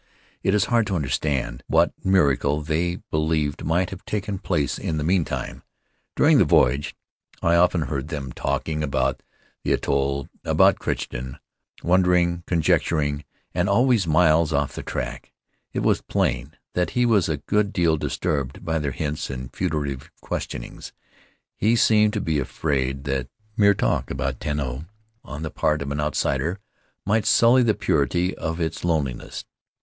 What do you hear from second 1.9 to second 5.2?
miracle they believed might have taken place in the